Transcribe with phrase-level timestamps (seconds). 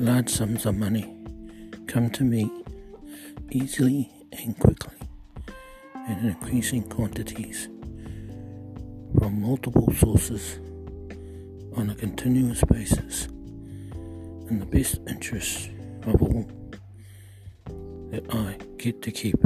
[0.00, 1.12] large sums of money
[1.88, 2.48] come to me
[3.50, 4.94] easily and quickly
[5.94, 7.68] and in increasing quantities
[9.18, 10.60] from multiple sources
[11.76, 15.70] on a continuous basis in the best interest
[16.06, 16.48] of all
[18.10, 19.36] that I get to keep.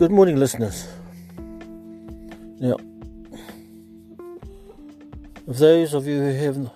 [0.00, 0.88] Good morning, listeners.
[2.58, 2.78] Now,
[5.44, 6.70] for those of you who haven't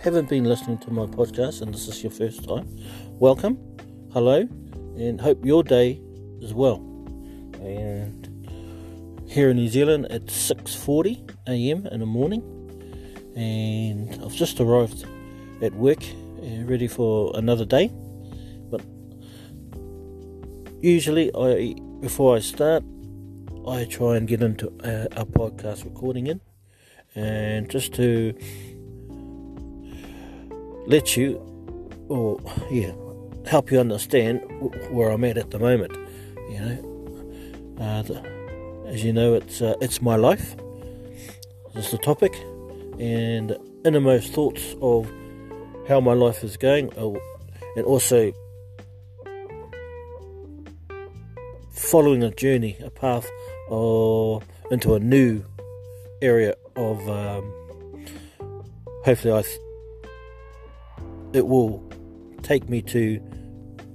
[0.00, 2.66] haven't been listening to my podcast and this is your first time,
[3.18, 3.58] welcome,
[4.14, 4.48] hello,
[4.96, 6.00] and hope your day
[6.40, 6.76] is well.
[7.60, 8.48] And
[9.28, 11.86] here in New Zealand, it's six forty a.m.
[11.88, 12.40] in the morning,
[13.36, 15.04] and I've just arrived
[15.60, 17.92] at work, uh, ready for another day.
[18.70, 18.80] But
[20.80, 22.82] usually, I before I start,
[23.68, 26.40] I try and get into a, a podcast recording in,
[27.14, 28.34] and just to
[30.86, 31.36] let you,
[32.08, 32.92] or yeah,
[33.46, 34.40] help you understand
[34.90, 35.92] where I'm at at the moment.
[36.50, 40.56] You know, uh, the, as you know, it's uh, it's my life.
[41.74, 42.34] Is the topic,
[42.98, 45.08] and innermost thoughts of
[45.86, 47.12] how my life is going, uh,
[47.76, 48.32] and also
[51.90, 53.28] following a journey, a path
[53.68, 55.44] or into a new
[56.22, 57.52] area of um,
[59.04, 59.58] hopefully I th-
[61.32, 61.82] it will
[62.42, 63.20] take me to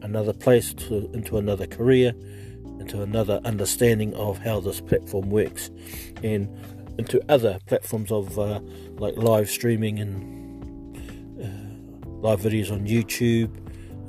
[0.02, 2.14] another place to, into another career
[2.80, 5.72] into another understanding of how this platform works
[6.24, 6.48] and
[7.00, 8.60] into other platforms of uh,
[8.98, 10.98] like live streaming and
[11.42, 13.50] uh, live videos on YouTube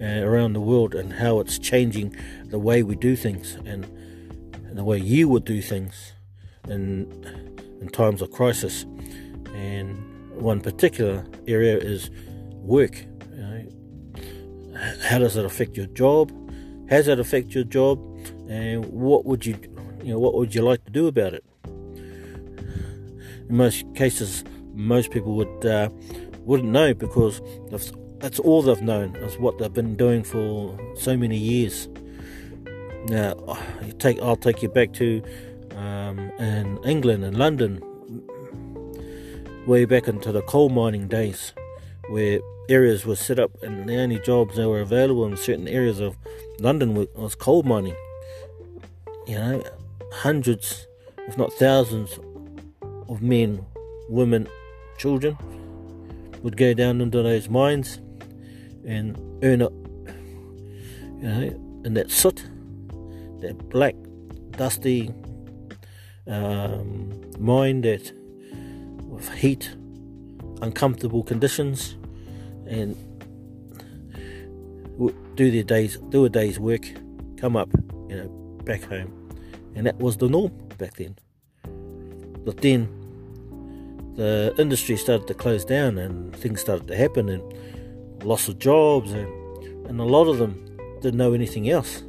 [0.02, 4.78] uh, around the world and how it's changing the way we do things and, and
[4.78, 6.14] the way you would do things
[6.70, 7.08] in
[7.82, 8.86] in times of crisis.
[9.54, 9.98] And
[10.36, 12.10] one particular area is
[12.54, 13.06] work.
[13.32, 16.32] You know, how does it affect your job?
[16.88, 18.00] Does it affect your job?
[18.48, 19.58] And what would you,
[20.04, 21.44] you know, what would you like to do about it?
[21.66, 25.90] In most cases, most people would uh,
[26.42, 27.42] wouldn't know because
[28.20, 31.88] that's all they've known is what they've been doing for so many years.
[33.08, 33.58] Now,
[34.00, 35.22] take I'll take you back to
[35.78, 37.82] um, in England and London,
[39.68, 41.54] way back into the coal mining days,
[42.10, 42.40] where
[42.70, 46.18] areas were set up and the only jobs that were available in certain areas of
[46.60, 47.96] London was coal mining.
[49.28, 49.64] You know,
[50.12, 50.88] hundreds,
[51.28, 52.20] if not thousands,
[53.10, 53.66] of men,
[54.10, 54.48] women,
[54.98, 55.38] children
[56.42, 58.00] would go down into those mines
[58.86, 59.74] and earn up,
[61.22, 62.44] you know, in that soot,
[63.42, 63.96] that black,
[64.52, 65.14] dusty
[66.28, 68.12] um, mind that
[69.02, 69.76] with heat,
[70.62, 71.96] uncomfortable conditions,
[72.68, 72.96] and
[75.36, 76.86] do their days, do a day's work,
[77.38, 77.70] come up,
[78.10, 78.28] you know,
[78.64, 79.32] back home,
[79.76, 81.16] and that was the norm back then.
[82.44, 82.90] But then
[84.16, 89.12] the industry started to close down, and things started to happen, and loss of jobs,
[89.12, 89.28] and
[89.88, 90.66] and a lot of them
[91.02, 92.04] didn't know anything else.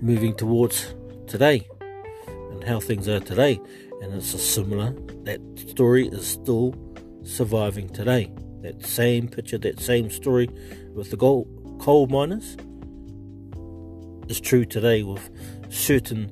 [0.00, 0.94] Moving towards
[1.26, 1.66] today,
[2.64, 3.60] how things are today.
[4.02, 4.92] And it's a similar,
[5.24, 6.74] that story is still
[7.22, 8.32] surviving today.
[8.62, 10.48] That same picture, that same story
[10.94, 11.46] with the gold,
[11.80, 12.56] coal miners
[14.28, 15.30] is true today with
[15.70, 16.30] certain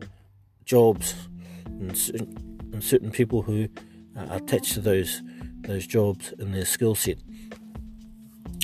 [0.64, 1.14] jobs
[1.66, 2.36] and certain,
[2.72, 3.68] and certain people who
[4.16, 5.22] are attached to those
[5.62, 7.18] those jobs and their skill set.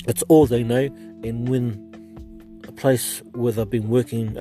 [0.07, 0.85] It's all they know,
[1.23, 4.37] and when a place where I've been working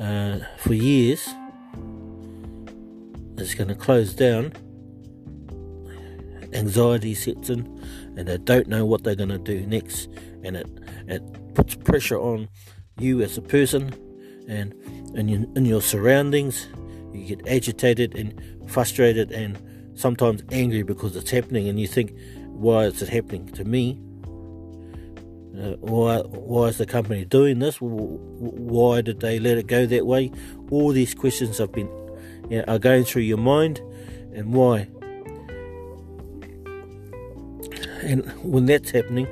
[0.00, 1.28] uh, for years
[3.40, 4.52] is going to close down,
[6.52, 7.66] anxiety sets in,
[8.16, 10.08] and they don't know what they're going to do next,
[10.42, 10.68] and it
[11.06, 12.48] it puts pressure on
[12.98, 13.94] you as a person
[14.48, 14.74] and
[15.14, 16.68] in your, in your surroundings.
[17.12, 19.58] You get agitated and frustrated and
[19.94, 22.12] sometimes angry because it's happening, and you think,
[22.44, 23.98] why is it happening to me?
[25.56, 27.78] Uh, why why is the company doing this?
[27.80, 30.30] Why did they let it go that way?
[30.70, 31.88] All these questions have been
[32.50, 33.80] you know, are going through your mind,
[34.34, 34.88] and why?
[38.02, 39.26] And when that's happening,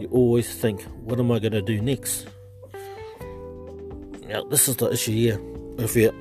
[0.00, 2.26] you always think, what am I going to do next?
[4.28, 5.40] Now, this is the issue here.
[5.78, 6.12] If you're,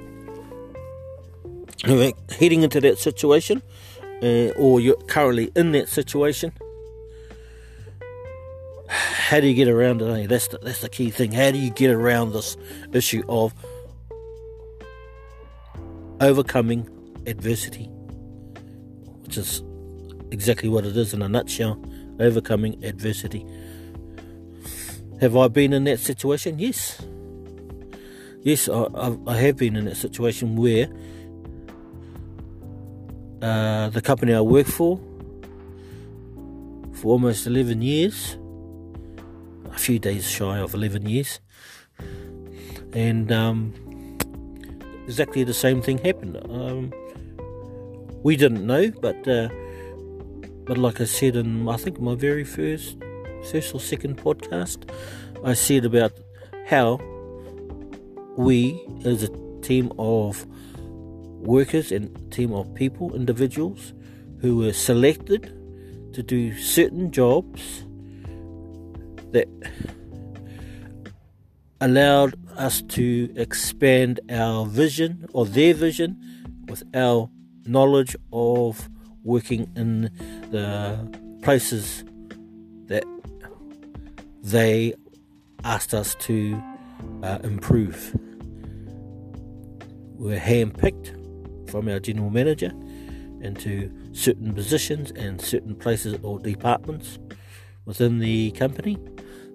[2.39, 3.61] heading into that situation,
[4.23, 6.53] uh, or you're currently in that situation,
[8.87, 10.29] how do you get around it?
[10.29, 11.33] That's the, that's the key thing.
[11.33, 12.55] How do you get around this
[12.93, 13.53] issue of
[16.21, 16.87] overcoming
[17.25, 17.85] adversity,
[19.23, 19.63] which is
[20.31, 21.81] exactly what it is in a nutshell
[22.19, 23.45] overcoming adversity.
[25.19, 26.59] Have I been in that situation?
[26.59, 27.01] Yes.
[28.41, 30.87] Yes, I, I have been in that situation where
[33.41, 34.99] uh, the company I work for
[36.93, 38.37] for almost 11 years,
[39.71, 41.39] a few days shy of 11 years,
[42.93, 43.73] and um,
[45.07, 46.37] exactly the same thing happened.
[46.49, 46.91] Um,
[48.23, 49.49] we didn't know, but uh,
[50.65, 52.97] but like I said in I think my very first
[53.51, 54.89] first or second podcast,
[55.43, 56.11] I said about
[56.67, 56.99] how
[58.35, 59.29] we as a
[59.61, 60.45] team of
[61.39, 63.93] workers and team of people, individuals
[64.41, 65.53] who were selected
[66.13, 67.85] to do certain jobs
[69.31, 69.47] that
[71.81, 76.17] allowed us to expand our vision or their vision
[76.67, 77.29] with our
[77.65, 78.89] knowledge of
[79.23, 80.03] working in
[80.51, 82.03] the places
[82.87, 83.03] that
[84.41, 84.93] they
[85.63, 86.61] asked us to
[87.23, 88.15] uh, improve.
[90.15, 92.71] We're handpicked from our general manager
[93.41, 97.19] into certain positions and certain places or departments
[97.85, 98.97] within the company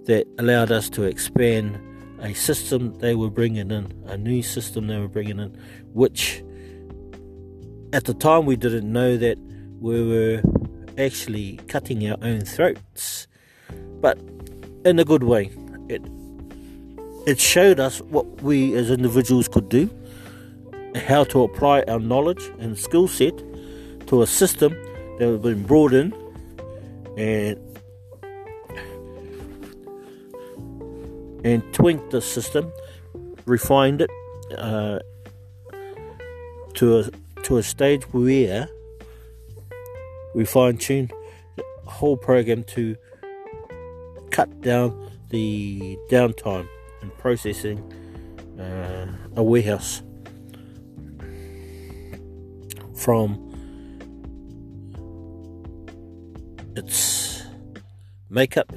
[0.05, 1.81] that allowed us to expand
[2.23, 5.51] a system they were bringing in, a new system they were bringing in,
[5.93, 6.43] which
[7.93, 9.37] at the time we didn't know that
[9.81, 10.41] we were
[10.97, 13.27] actually cutting our own throats,
[14.01, 14.19] but
[14.85, 15.51] in a good way.
[15.89, 16.03] It
[17.27, 19.91] it showed us what we as individuals could do,
[20.97, 23.37] how to apply our knowledge and skill set
[24.09, 24.73] to a system
[25.19, 26.13] that had been brought in
[27.17, 27.59] and
[31.45, 32.73] and tweaked the system,
[33.47, 34.11] refined it
[34.57, 34.99] uh,
[36.75, 37.11] to a
[37.43, 38.69] to a stage where
[40.35, 41.11] we fine tune
[41.57, 42.97] the whole program to
[44.31, 46.69] cut down the downtime
[47.01, 47.79] and processing
[48.59, 49.07] uh,
[49.37, 50.03] a warehouse
[52.95, 53.49] from
[56.77, 57.43] its
[58.31, 58.73] makeup,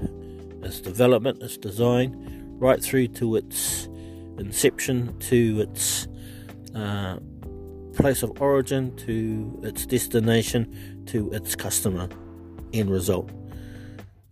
[0.63, 2.34] its development, its design,
[2.65, 3.87] right through to its
[4.39, 6.07] inception, to its
[6.73, 7.17] uh,
[7.93, 12.09] place of origin, to its destination, to its customer
[12.73, 13.29] end result.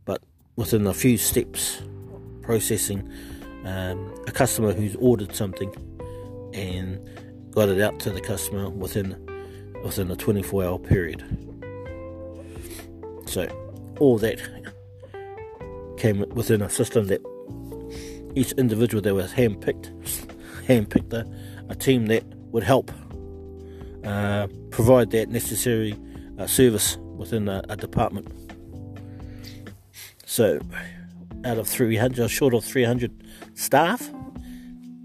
[0.05, 0.23] But
[0.55, 1.83] within a few steps,
[2.41, 3.07] processing
[3.65, 5.71] um, a customer who's ordered something
[6.53, 6.99] and
[7.51, 9.15] got it out to the customer within
[9.83, 11.21] within a 24 hour period.
[13.27, 13.47] So
[13.99, 14.41] all that
[15.97, 17.21] came within a system that
[18.35, 19.91] each individual that was handpicked,
[20.67, 21.25] handpicked a,
[21.69, 22.91] a team that would help
[24.03, 25.95] uh, provide that necessary
[26.37, 28.27] uh, service within a, a, department.
[30.25, 30.59] So,
[31.45, 33.11] out of 300, short of 300
[33.53, 34.09] staff,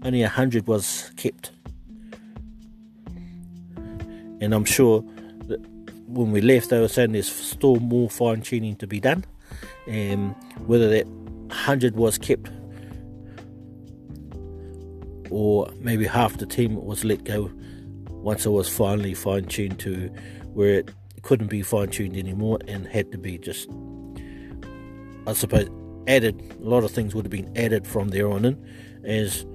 [0.03, 1.51] only 100 was kept.
[4.41, 5.03] And I'm sure
[5.47, 5.59] that
[6.07, 9.25] when we left, they were saying there's still more fine tuning to be done.
[9.87, 12.49] And whether that 100 was kept
[15.29, 17.51] or maybe half the team was let go
[18.09, 20.09] once it was finally fine tuned to
[20.53, 23.69] where it couldn't be fine tuned anymore and had to be just,
[25.27, 25.69] I suppose,
[26.07, 26.41] added.
[26.61, 28.65] A lot of things would have been added from there on in
[29.05, 29.45] as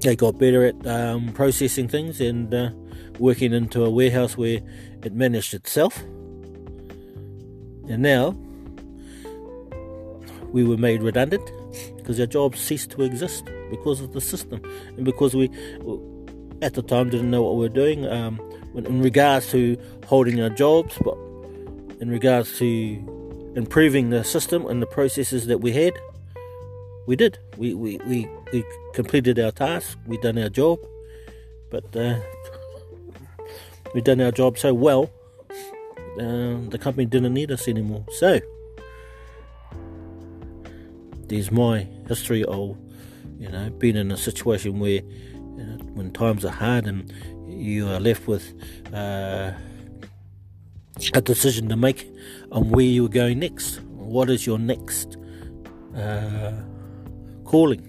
[0.00, 2.70] they got better at um, processing things and uh,
[3.18, 4.60] working into a warehouse where
[5.02, 5.98] it managed itself.
[7.88, 8.30] And now
[10.52, 11.50] we were made redundant
[12.04, 14.60] because our jobs ceased to exist because of the system
[14.98, 15.50] and because we
[16.60, 18.38] at the time didn't know what we were doing um,
[18.74, 21.16] in regards to holding our jobs, but
[22.00, 25.94] in regards to improving the system and the processes that we had,
[27.06, 27.38] we did.
[27.56, 29.98] We we, we, we completed our task.
[30.06, 30.80] We done our job,
[31.70, 32.18] but uh,
[33.94, 35.10] we done our job so well,
[36.20, 38.04] uh, the company didn't need us anymore.
[38.12, 38.40] So
[41.28, 42.76] there's my history of
[43.38, 47.12] you know being in a situation where you know, when times are hard and
[47.46, 48.52] you are left with
[48.92, 49.52] uh,
[51.14, 52.10] a decision to make
[52.52, 53.80] on where you're going next.
[53.82, 55.16] What is your next
[55.96, 56.52] uh,
[57.44, 57.80] calling?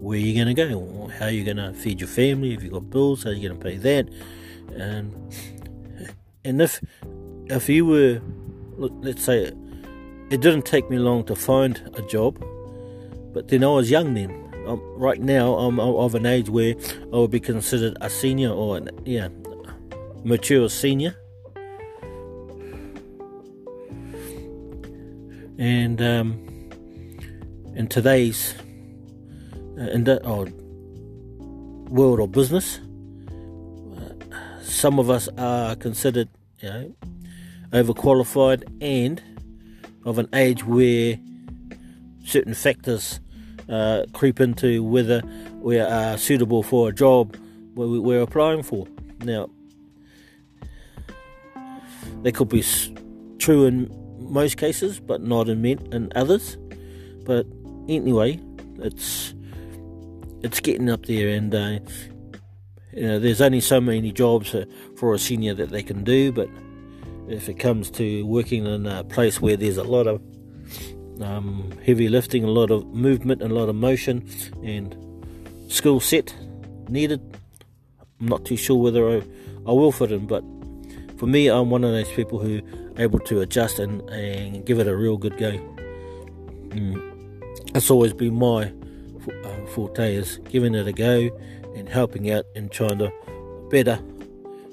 [0.00, 1.08] Where are you going to go?
[1.18, 2.54] How are you going to feed your family?
[2.54, 4.08] If you've got bills, how are you going to pay that?
[4.74, 5.14] And
[6.44, 6.80] and if
[7.46, 8.20] if you were,
[8.78, 9.52] let's say,
[10.30, 12.38] it didn't take me long to find a job,
[13.32, 14.30] but then I was young then.
[14.66, 16.74] Um, right now, I'm of an age where
[17.12, 19.28] I would be considered a senior or an, yeah,
[20.22, 21.16] mature senior.
[25.58, 26.32] And um,
[27.74, 28.54] in today's
[29.78, 30.46] uh, in the oh,
[31.90, 32.78] world of business,
[33.96, 36.28] uh, some of us are considered,
[36.60, 36.94] you know,
[37.72, 39.22] overqualified and
[40.04, 41.18] of an age where
[42.24, 43.20] certain factors
[43.68, 45.22] uh, creep into whether
[45.60, 47.36] we are suitable for a job
[47.74, 48.86] we're applying for.
[49.20, 49.48] Now,
[52.22, 52.64] that could be
[53.38, 56.56] true in most cases, but not in, in others.
[57.24, 57.46] But
[57.88, 58.40] anyway,
[58.78, 59.34] it's
[60.42, 61.78] it's getting up there, and uh,
[62.92, 64.54] you know, there's only so many jobs
[64.96, 66.32] for a senior that they can do.
[66.32, 66.48] But
[67.30, 70.20] if it comes to working in a place where there's a lot of
[71.22, 74.28] um, heavy lifting, a lot of movement, a lot of motion,
[74.64, 74.96] and
[75.68, 76.34] skill set
[76.88, 77.20] needed.
[78.20, 79.22] I'm not too sure whether I,
[79.66, 80.42] I will fit in, but
[81.18, 82.60] for me, I'm one of those people who
[82.96, 85.52] are able to adjust and, and give it a real good go.
[86.70, 87.72] Mm.
[87.72, 88.72] That's always been my
[89.44, 91.30] uh, forte is giving it a go
[91.76, 93.12] and helping out and trying to
[93.70, 94.00] better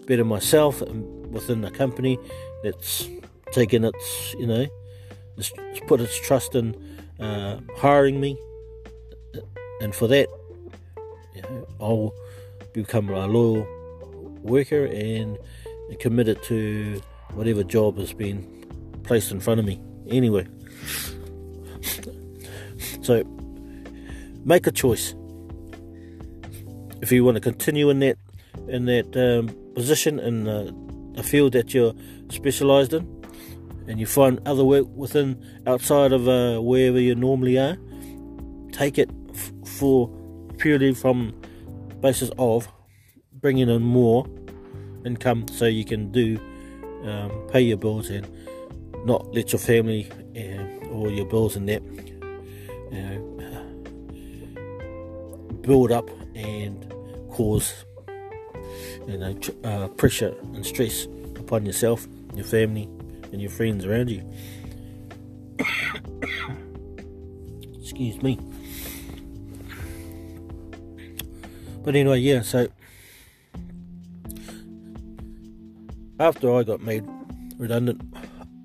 [0.06, 2.18] better myself and within the company
[2.64, 3.08] that's
[3.52, 4.68] taken its you know
[5.38, 5.54] it's
[5.88, 6.76] put its trust in
[7.20, 8.38] uh, hiring me,
[9.82, 10.28] and for that,
[11.36, 12.14] you know, I'll
[12.74, 13.68] become a loyal
[14.42, 15.38] worker and
[16.00, 17.02] committed to
[17.34, 18.44] whatever job has been
[19.04, 19.80] placed in front of me.
[20.10, 20.48] Anyway,
[23.02, 23.24] so
[24.44, 25.14] make a choice.
[27.02, 28.18] If you want to continue in that
[28.68, 30.74] in that um, position in the,
[31.14, 31.94] the field that you're
[32.30, 33.26] specialised in,
[33.88, 37.78] and you find other work within outside of uh, wherever you normally are,
[38.72, 40.10] take it f- for
[40.58, 41.34] purely from
[42.02, 42.68] basis of
[43.34, 44.28] bringing in more
[45.06, 46.38] income so you can do
[47.06, 48.28] um, pay your bills and
[49.06, 51.82] not let your family uh, or your bills and that
[52.92, 53.38] you know,
[55.62, 56.94] build up and
[57.32, 57.86] cause
[59.08, 61.08] you know uh, pressure and stress
[61.38, 62.08] upon yourself,
[62.38, 62.90] your family,
[63.32, 64.24] and your friends around you.
[67.82, 68.40] Excuse me.
[71.84, 72.68] But anyway, yeah, so
[76.20, 77.06] after I got made
[77.58, 78.02] redundant,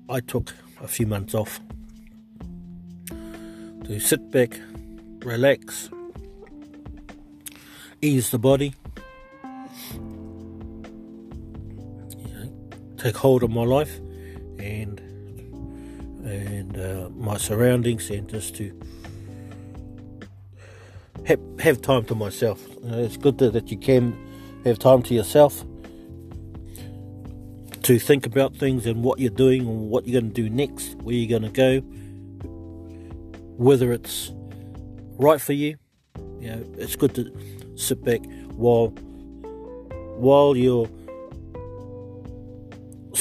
[0.09, 1.61] I took a few months off
[3.85, 4.59] to sit back,
[5.19, 5.89] relax,
[8.01, 8.73] ease the body,
[13.03, 13.99] take hold of my life,
[14.59, 14.99] and
[16.25, 18.71] and uh, my surroundings and just to
[21.25, 22.65] have, have time to myself.
[22.81, 24.15] Know, it's good that, that you can
[24.63, 25.65] have time to yourself
[27.81, 30.95] to think about things and what you're doing and what you're going to do next,
[30.99, 31.81] where you're going to go,
[33.57, 34.31] whether it's
[35.17, 35.75] right for you.
[36.39, 37.29] You know, it's good to
[37.75, 38.21] sit back
[38.55, 38.87] while
[40.15, 40.87] while you're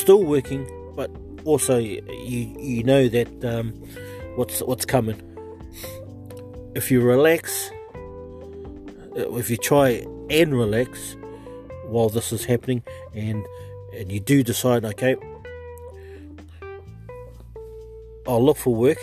[0.03, 0.67] still working,
[0.97, 1.11] but
[1.45, 2.03] also you
[2.59, 3.73] you know that um,
[4.35, 5.21] what's what's coming.
[6.75, 7.71] If you relax,
[9.17, 11.17] uh, if you try and relax
[11.87, 12.83] while this is happening,
[13.15, 13.47] and
[13.95, 15.15] and you do decide, okay,
[18.27, 18.99] I'll look for work,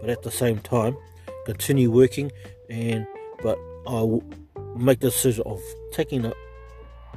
[0.00, 0.96] but at the same time
[1.44, 2.30] continue working,
[2.70, 3.04] and
[3.42, 4.22] but I'll
[4.76, 5.60] make the decision of
[5.90, 6.32] taking a,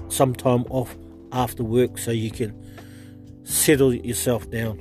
[0.07, 0.97] some time off
[1.31, 2.68] after work so you can
[3.49, 4.79] settle yourself down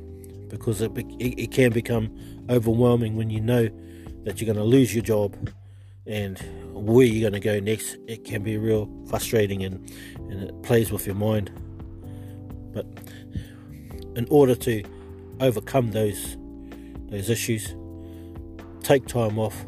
[0.48, 2.14] because it, it, it can become
[2.50, 3.68] overwhelming when you know
[4.24, 5.34] that you're going to lose your job
[6.06, 6.38] and
[6.72, 9.90] where you're going to go next, it can be real frustrating and,
[10.30, 11.50] and it plays with your mind.
[12.72, 12.86] But
[14.16, 14.82] in order to
[15.40, 16.36] overcome those
[17.10, 17.74] those issues,
[18.82, 19.64] take time off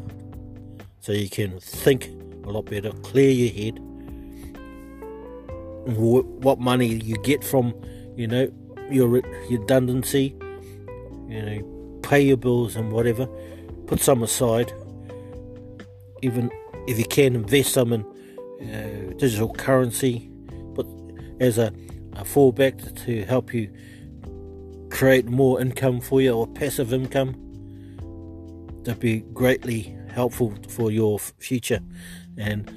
[0.99, 2.05] so you can think
[2.45, 3.79] a lot better, clear your head.
[5.87, 7.73] What money you get from,
[8.15, 8.51] you know,
[8.91, 10.35] your redundancy,
[11.27, 13.25] you know, pay your bills and whatever,
[13.87, 14.71] put some aside.
[16.21, 16.51] Even
[16.87, 18.01] if you can invest some in
[18.61, 20.29] uh, digital currency,
[20.75, 20.85] but
[21.39, 21.67] as a,
[22.13, 23.71] a fallback to help you
[24.89, 27.35] create more income for you or passive income,
[28.83, 31.79] that'd be greatly helpful for your future.
[32.37, 32.71] And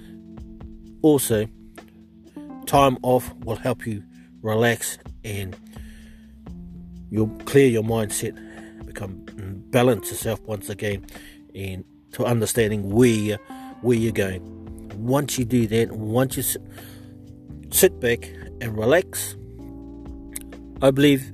[1.03, 1.47] also,
[2.67, 4.03] time off will help you
[4.41, 5.57] relax and
[7.11, 8.35] you'll clear your mindset,
[8.87, 9.25] become
[9.71, 11.05] balance yourself once again,
[11.55, 13.37] and to understanding where
[13.83, 14.43] where you're going.
[14.97, 16.63] Once you do that, once you sit,
[17.71, 18.31] sit back
[18.61, 19.37] and relax,
[20.81, 21.31] I believe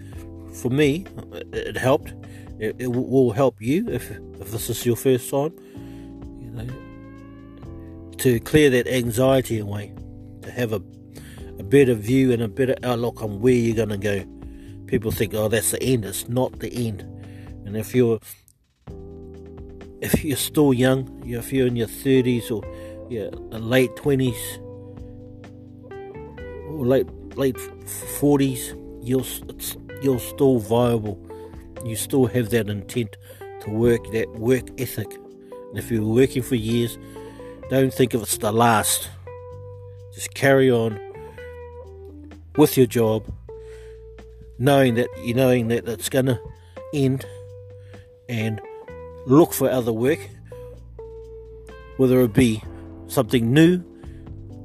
[0.54, 1.06] for me
[1.52, 2.14] it helped.
[2.58, 4.10] It, it will help you if
[4.40, 5.52] if this is your first time
[6.40, 9.92] you know, to clear that anxiety away,
[10.42, 10.82] to have a,
[11.58, 14.24] a better view and a better outlook on where you're going to go.
[14.90, 16.04] People think, oh, that's the end.
[16.04, 17.02] It's not the end.
[17.64, 18.18] And if you're
[20.02, 22.64] if you're still young, if you're in your 30s or
[23.08, 24.58] yeah, late 20s
[26.70, 27.06] or late
[27.36, 29.22] late 40s, you're
[30.02, 31.24] you're still viable.
[31.84, 33.16] You still have that intent
[33.60, 35.12] to work, that work ethic.
[35.68, 36.98] And if you're working for years,
[37.68, 39.08] don't think of it's the last.
[40.14, 40.98] Just carry on
[42.56, 43.24] with your job,
[44.60, 46.38] knowing that you're knowing that it's gonna
[46.94, 47.26] end,
[48.28, 48.60] and
[49.26, 50.20] look for other work,
[51.96, 52.62] whether it be
[53.08, 53.82] something new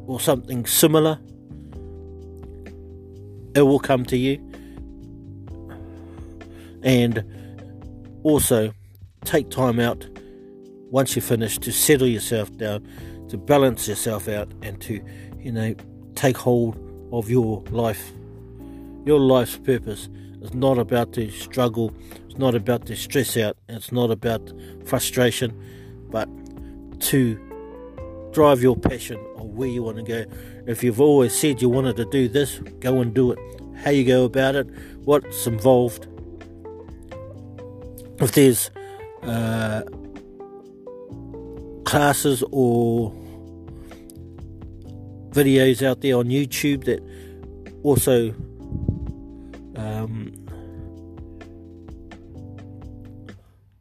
[0.05, 1.17] or something similar.
[3.55, 4.37] It will come to you,
[6.83, 7.23] and
[8.23, 8.73] also
[9.23, 10.05] take time out
[10.91, 12.85] once you finish to settle yourself down,
[13.29, 15.01] to balance yourself out, and to,
[15.39, 15.73] you know,
[16.15, 16.77] take hold
[17.11, 18.11] of your life.
[19.05, 20.09] Your life's purpose
[20.41, 21.93] is not about to struggle,
[22.25, 24.51] it's not about to stress out, it's not about
[24.85, 25.53] frustration,
[26.09, 26.27] but
[27.01, 27.39] to
[28.33, 30.25] drive your passion or where you want to go.
[30.67, 33.39] If you've always said you wanted to do this, go and do it.
[33.83, 34.67] How you go about it,
[35.03, 36.07] what's involved.
[38.19, 38.71] If there's
[39.21, 39.83] uh,
[41.83, 43.13] classes or
[45.29, 47.01] videos out there on YouTube that
[47.83, 48.33] also
[49.75, 50.31] um,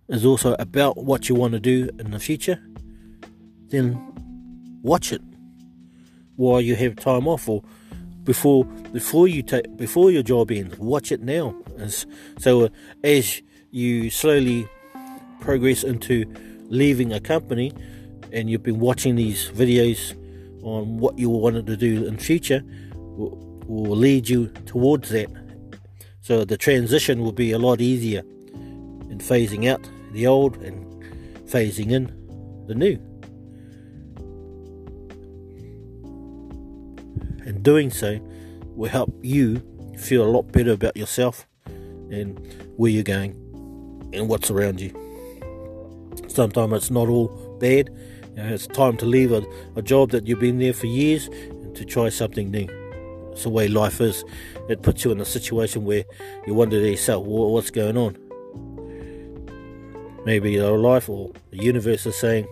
[0.09, 2.61] is also about what you want to do in the future,
[3.69, 4.01] then
[4.83, 5.23] watch it
[6.37, 7.63] while you have time off or
[8.25, 10.79] before before you take before your job ends.
[10.79, 12.07] Watch it now, as,
[12.39, 12.69] so uh,
[13.03, 14.69] as you slowly
[15.41, 16.25] progress into
[16.69, 17.73] leaving a company
[18.33, 20.15] and you've been watching these videos
[20.63, 22.63] on what you wanted to do in future
[22.95, 25.29] will, will lead you towards that
[26.25, 28.21] so the transition will be a lot easier
[29.11, 30.75] in phasing out the old and
[31.47, 32.07] phasing in
[32.67, 32.99] the new
[37.47, 38.19] and doing so
[38.75, 39.61] will help you
[39.99, 42.39] feel a lot better about yourself and
[42.77, 43.33] where you're going
[44.15, 44.91] and what's around you
[46.29, 47.29] sometimes it's not all
[47.61, 47.91] bad.
[48.31, 49.43] You know, it's time to leave a,
[49.77, 52.84] a job that you've been there for years and to try something new.
[53.35, 54.25] It's the way life is.
[54.69, 56.05] It puts you in a situation where
[56.47, 58.17] you wonder to yourself, what's going on?
[60.25, 62.47] Maybe your life or the universe is saying,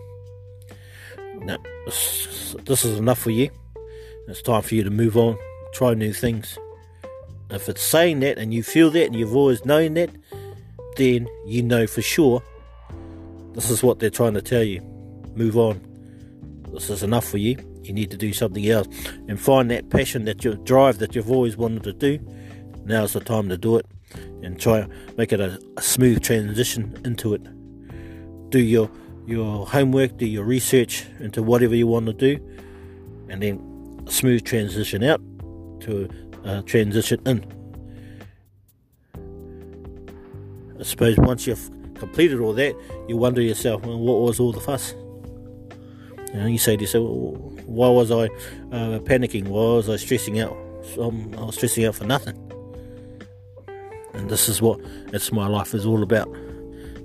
[1.39, 3.49] no, this is enough for you.
[4.27, 5.39] It's time for you to move on,
[5.73, 6.59] try new things.
[7.51, 10.11] If it's saying that and you feel that and you've always known that,
[10.97, 12.43] then you know for sure
[13.55, 14.81] this is what they're trying to tell you.
[15.37, 15.81] Move on.
[16.73, 17.57] This is enough for you.
[17.83, 18.89] You need to do something else
[19.29, 22.19] and find that passion, that you drive that you've always wanted to do.
[22.85, 23.87] Now's the time to do it
[24.43, 27.43] and try make it a, a smooth transition into it.
[28.51, 28.91] Do your
[29.27, 32.39] your homework, do your research into whatever you want to do,
[33.29, 35.21] and then smooth transition out
[35.81, 36.09] to
[36.45, 37.45] a transition in.
[40.79, 42.75] I suppose once you've completed all that,
[43.09, 44.95] you wonder yourself, well, what was all the fuss?
[46.33, 47.05] You know, you say to yourself,
[47.67, 49.49] why was I uh, panicking?
[49.49, 50.57] Why was I stressing out?
[50.99, 52.37] Um, I was stressing out for nothing.
[54.15, 54.81] And this is what
[55.13, 56.29] it's my life is all about.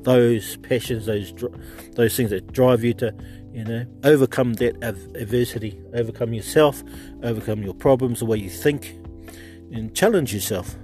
[0.08, 1.34] those passions, those
[1.96, 3.14] those things that drive you to,
[3.52, 6.82] you know, overcome that adversity, overcome yourself,
[7.24, 8.96] overcome your problems, the way you think,
[9.74, 10.78] and challenge yourself.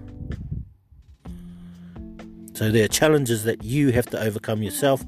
[2.54, 5.02] So there are challenges that you have to overcome yourself.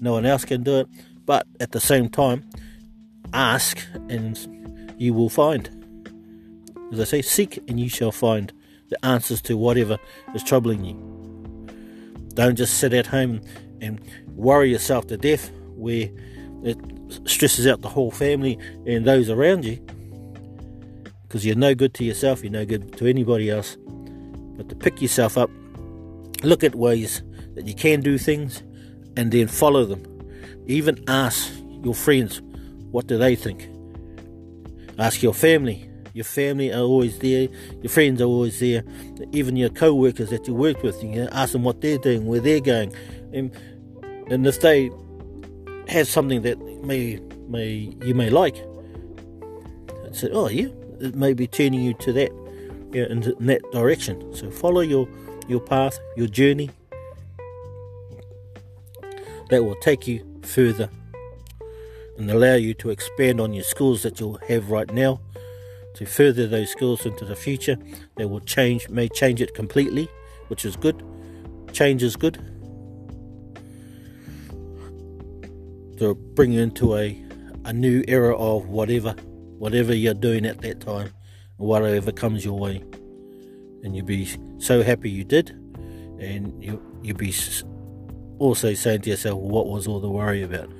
[0.00, 0.88] No one else can do it.
[1.24, 2.44] But at the same time,
[3.32, 4.38] ask and
[4.98, 5.68] you will find.
[6.92, 8.52] As I say, seek and you shall find
[8.88, 9.98] the answers to whatever
[10.34, 10.96] is troubling you.
[12.34, 13.40] Don't just sit at home
[13.80, 14.00] and
[14.34, 16.08] worry yourself to death where
[16.62, 16.78] it
[17.24, 19.84] stresses out the whole family and those around you
[21.32, 23.78] because you're no good to yourself, you're no good to anybody else.
[24.58, 25.48] But to pick yourself up,
[26.42, 27.22] look at ways
[27.54, 28.62] that you can do things
[29.16, 30.04] and then follow them.
[30.66, 31.50] Even ask
[31.82, 32.42] your friends
[32.92, 33.68] what do they think.
[34.98, 35.88] Ask your family.
[36.14, 37.48] Your family are always there.
[37.80, 38.84] Your friends are always there.
[39.32, 42.60] Even your co-workers that you work with, you ask them what they're doing, where they're
[42.60, 42.94] going,
[43.32, 43.50] and,
[44.30, 44.90] and if they
[45.88, 48.56] have something that may may you may like,
[50.12, 50.68] say, oh yeah,
[51.00, 52.30] it may be turning you to that,
[52.92, 54.34] yeah, in that direction.
[54.34, 55.08] So follow your
[55.48, 56.70] your path, your journey.
[59.48, 60.88] That will take you further
[62.18, 65.20] and allow you to expand on your skills that you'll have right now.
[65.96, 67.76] To further those skills into the future
[68.16, 70.08] that will change may change it completely
[70.48, 71.02] which is good.
[71.72, 72.34] Change is good.
[75.98, 77.18] To bring you into a
[77.64, 79.12] a new era of whatever
[79.58, 81.10] whatever you're doing at that time
[81.56, 82.82] whatever comes your way.
[83.84, 85.50] And you'll be so happy you did.
[86.20, 87.34] And you you'll be
[88.38, 90.70] also saying to yourself what was all the worry about?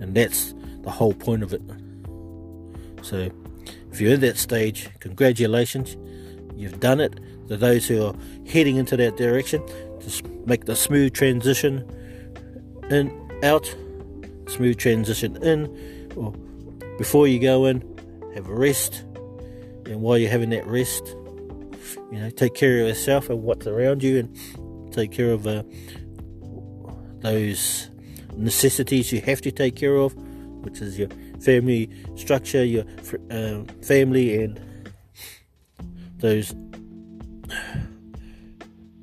[0.00, 1.62] And that's the whole point of it.
[3.02, 3.30] So,
[3.90, 5.96] if you're in that stage, congratulations,
[6.56, 7.18] you've done it.
[7.48, 8.14] To those who are
[8.46, 9.62] heading into that direction,
[10.00, 11.84] just make the smooth transition
[12.88, 13.66] in, out,
[14.46, 16.32] smooth transition in, or
[16.98, 17.82] before you go in,
[18.34, 19.04] have a rest,
[19.86, 21.04] and while you're having that rest,
[22.10, 25.62] you know, take care of yourself and what's around you, and take care of uh,
[27.20, 27.90] those
[28.36, 30.16] necessities you have to take care of
[30.62, 31.08] which is your
[31.40, 32.84] family structure, your
[33.30, 34.60] uh, family, and
[36.18, 36.54] those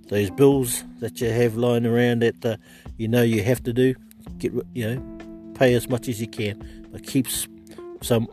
[0.08, 2.58] those bills that you have lying around that uh,
[2.98, 3.96] you know you have to do.
[4.38, 7.28] Get you know, pay as much as you can, but keep
[8.02, 8.28] some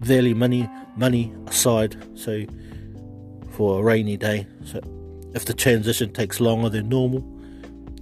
[0.00, 2.44] value money money aside so
[3.52, 4.46] for a rainy day.
[4.64, 4.80] So
[5.34, 7.24] if the transition takes longer than normal,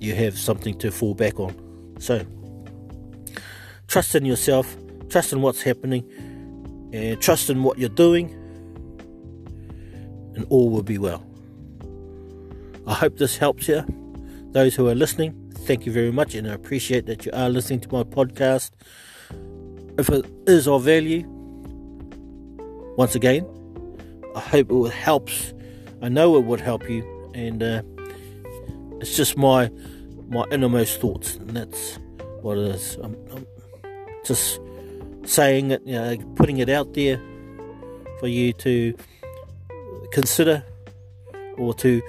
[0.00, 1.54] you have something to fall back on.
[1.98, 2.24] So
[3.88, 4.76] Trust in yourself,
[5.08, 6.04] trust in what's happening,
[6.92, 8.30] and trust in what you're doing,
[10.34, 11.24] and all will be well.
[12.86, 13.82] I hope this helps you.
[14.52, 17.80] Those who are listening, thank you very much, and I appreciate that you are listening
[17.80, 18.70] to my podcast.
[19.98, 21.24] If it is of value,
[22.96, 23.46] once again,
[24.36, 25.54] I hope it helps.
[26.02, 27.02] I know it would help you,
[27.34, 27.82] and uh,
[29.00, 29.70] it's just my
[30.28, 31.98] my innermost thoughts, and that's
[32.42, 32.96] what it is.
[33.02, 33.46] I'm, I'm,
[34.28, 34.60] just
[35.24, 37.20] saying it, you know, putting it out there
[38.20, 38.94] for you to
[40.12, 40.64] consider
[41.56, 42.02] or to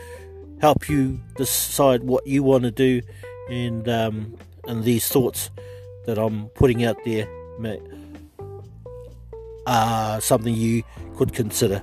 [0.61, 3.01] help you decide what you want to do
[3.49, 5.49] and um, and these thoughts
[6.05, 7.27] that I'm putting out there
[7.59, 7.79] may,
[9.65, 10.83] are something you
[11.15, 11.81] could consider.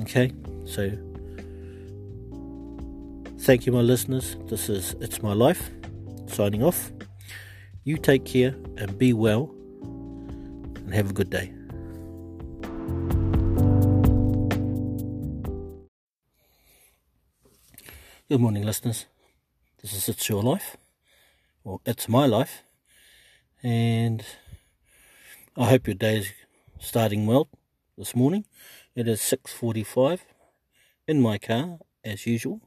[0.00, 0.32] Okay,
[0.64, 0.90] so
[3.40, 4.36] thank you, my listeners.
[4.46, 5.70] This is It's My Life
[6.26, 6.90] signing off.
[7.84, 9.50] You take care and be well
[10.76, 11.52] and have a good day.
[18.28, 19.06] Good morning, listeners.
[19.82, 20.76] This is It's Your Life,
[21.64, 22.62] or It's My Life,
[23.64, 24.24] and
[25.56, 26.32] I hope your day is
[26.78, 27.48] starting well
[27.98, 28.44] this morning.
[28.94, 30.20] It is 6.45
[31.08, 32.60] in my car, as usual,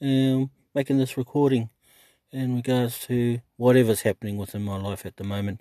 [0.00, 1.70] um, making this recording
[2.32, 5.60] in regards to whatever's happening within my life at the moment.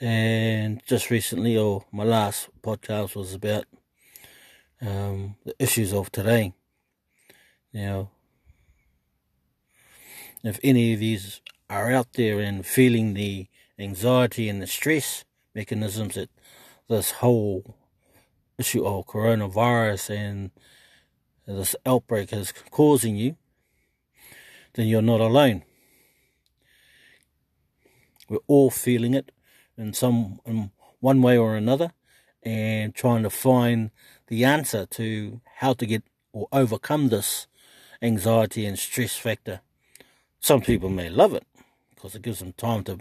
[0.00, 3.64] And just recently, or my last podcast was about
[4.80, 6.52] um, the issues of today.
[7.72, 8.10] Now,
[10.42, 13.46] if any of these are out there and feeling the
[13.78, 16.30] anxiety and the stress mechanisms that
[16.88, 17.76] this whole
[18.58, 20.50] issue of coronavirus and
[21.46, 23.36] this outbreak is causing you,
[24.74, 25.62] then you're not alone.
[28.28, 29.32] We're all feeling it
[29.76, 31.92] in some in one way or another
[32.42, 33.90] and trying to find
[34.28, 37.46] the answer to how to get or overcome this
[38.02, 39.60] anxiety and stress factor.
[40.40, 41.46] Some people may love it
[41.94, 42.98] because it gives them time to,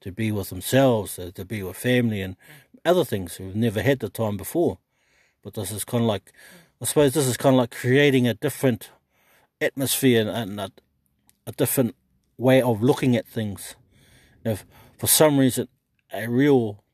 [0.00, 2.36] to be with themselves, uh, to be with family and
[2.84, 4.78] other things who've never had the time before.
[5.42, 6.32] But this is kind of like,
[6.80, 8.90] I suppose this is kind of like creating a different
[9.60, 10.70] atmosphere and a,
[11.46, 11.96] a different
[12.36, 13.74] way of looking at things.
[14.44, 14.64] If
[14.98, 15.68] for some reason
[16.12, 16.84] a real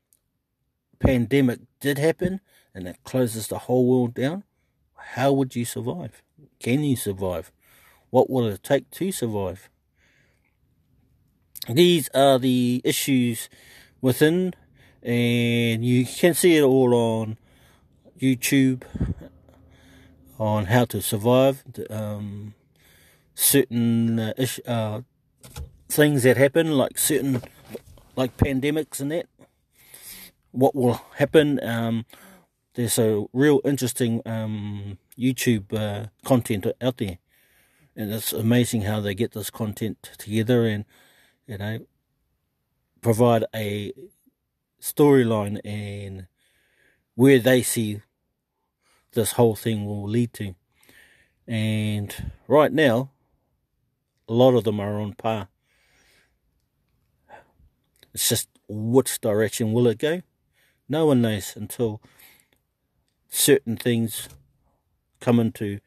[0.99, 2.39] pandemic did happen
[2.73, 4.43] and it closes the whole world down,
[4.95, 6.21] how would you survive?
[6.59, 7.51] Can you survive?
[8.09, 9.69] What will it take to survive?
[11.69, 13.49] These are the issues
[14.01, 14.53] within,
[15.03, 17.37] and you can see it all on
[18.19, 18.83] YouTube
[20.39, 22.55] on how to survive um,
[23.35, 24.33] certain uh,
[24.65, 25.01] uh,
[25.91, 27.41] things that happen, like certain
[28.15, 29.27] like pandemics and that.
[30.51, 31.59] What will happen?
[31.63, 32.05] Um,
[32.73, 37.17] there's a real interesting um, YouTube uh, content out there,
[37.95, 40.85] and it's amazing how they get this content together and
[41.47, 41.79] you know
[43.01, 43.93] provide a
[44.81, 46.27] storyline and
[47.15, 48.01] where they see
[49.13, 50.55] this whole thing will lead to.
[51.47, 53.11] And right now,
[54.29, 55.49] a lot of them are on par.
[58.13, 60.21] It's just which direction will it go?
[60.89, 62.01] No one knows until
[63.29, 64.27] certain things
[65.19, 65.79] come into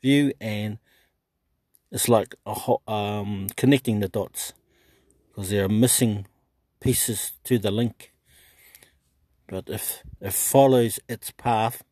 [0.00, 0.78] view and
[1.90, 4.52] it's like a, um, connecting the dots
[5.28, 6.26] because there are missing
[6.80, 8.12] pieces to the link.
[9.46, 11.82] But if it follows its path,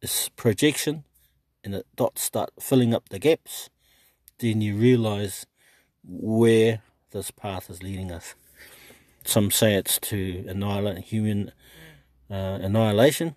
[0.00, 1.04] its projection,
[1.64, 3.68] and the dots start filling up the gaps,
[4.38, 5.46] then you realize
[6.04, 8.34] where this path is leading us.
[9.24, 11.52] Some say it's to annihilate human
[12.30, 13.34] uh, annihilation.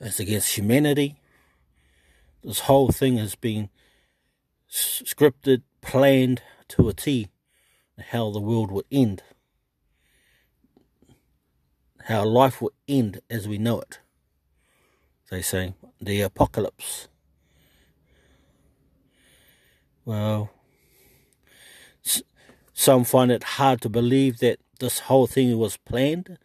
[0.00, 1.16] It's against humanity.
[2.42, 3.70] This whole thing has been
[4.70, 7.28] scripted, planned to a T,
[8.10, 9.22] how the world will end,
[12.04, 14.00] how life will end as we know it.
[15.30, 17.08] They say the apocalypse.
[20.04, 20.50] Well,
[22.72, 26.38] some find it hard to believe that this whole thing was planned,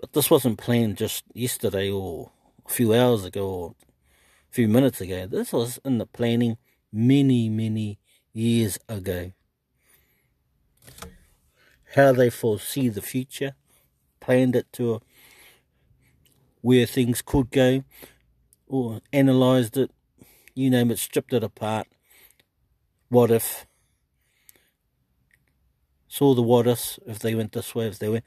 [0.00, 2.30] but this wasn't planned just yesterday or
[2.66, 3.74] a few hours ago or
[4.50, 5.26] a few minutes ago.
[5.26, 6.58] This was in the planning
[6.92, 7.98] many, many
[8.32, 9.32] years ago.
[11.94, 13.54] How they foresee the future,
[14.20, 15.00] planned it to
[16.62, 17.84] where things could go,
[18.66, 19.90] or analysed it,
[20.54, 21.86] you name it, stripped it apart.
[23.08, 23.66] What if?
[26.12, 28.24] Saw the what ifs, if they went this way, if they went,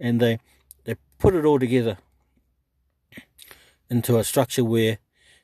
[0.00, 0.40] and they
[0.84, 1.96] they put it all together
[3.88, 4.98] into a structure where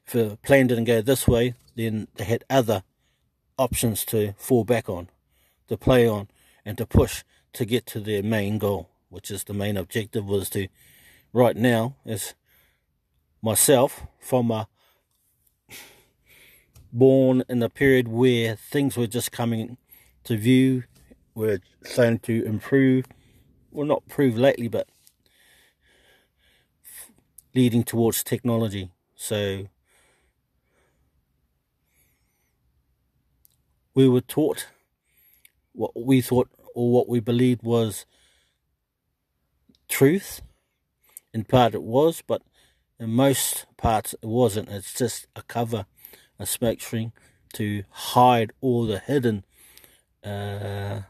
[0.04, 2.82] if a plan didn't go this way, then they had other
[3.56, 5.08] options to fall back on,
[5.68, 6.26] to play on,
[6.64, 10.50] and to push to get to their main goal, which is the main objective was
[10.50, 10.66] to,
[11.32, 12.34] right now, is
[13.40, 14.66] myself from a
[16.92, 19.76] born in a period where things were just coming
[20.24, 20.82] to view
[21.34, 23.06] we're starting to improve,
[23.70, 24.88] well, not improve lately, but
[27.54, 28.90] leading towards technology.
[29.14, 29.68] So
[33.94, 34.68] we were taught
[35.72, 38.06] what we thought or what we believed was
[39.88, 40.42] truth.
[41.32, 42.42] In part, it was, but
[42.98, 44.68] in most parts, it wasn't.
[44.68, 45.86] It's just a cover,
[46.38, 47.12] a smokescreen
[47.54, 49.44] to hide all the hidden.
[50.22, 51.02] Uh,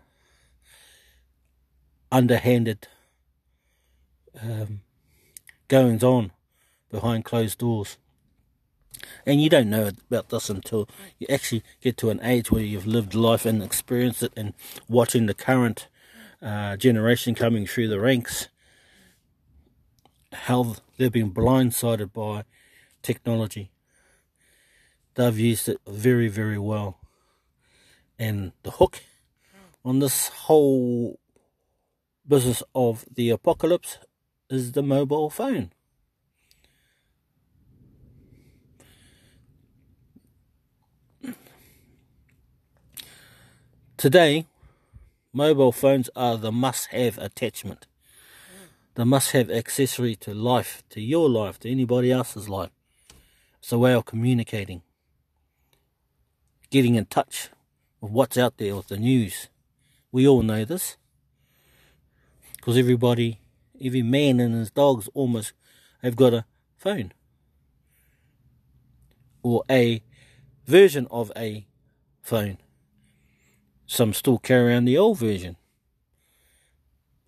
[2.15, 2.87] underhanded
[4.41, 4.83] um,
[5.67, 6.31] goings on
[6.89, 7.99] behind closed doors.
[9.27, 12.87] And you don't know about this until you actually get to an age where you've
[12.87, 14.55] lived life and experienced it and
[14.89, 15.89] watching the current
[16.41, 18.49] uh, generation coming through the ranks,
[20.33, 22.45] how they've been blindsided by
[23.03, 23.73] technology.
[25.17, 27.01] They've used it very, very well.
[28.21, 29.03] And the hook
[29.85, 31.19] on this whole
[32.27, 33.99] business of the apocalypse
[34.49, 35.71] is the mobile phone.
[43.97, 44.47] Today,
[45.33, 47.87] mobile phones are the must have attachment,
[48.95, 52.71] the must have accessory to life, to your life, to anybody else's life.
[53.61, 54.83] It's a way of communicating,
[56.71, 57.49] getting in touch
[58.01, 59.49] with what's out there with the news.
[60.13, 60.99] We all know this
[62.65, 63.41] because everybody,
[63.79, 65.53] every man and his dogs almost
[66.03, 66.47] have got a
[66.79, 67.13] phone
[69.43, 70.03] or a
[70.65, 71.67] version of a
[72.23, 72.57] phone.
[73.85, 75.57] Some still carry around the old version.